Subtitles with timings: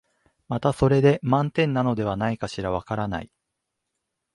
[0.47, 3.31] またそれで満点なのではないかしら、わからない、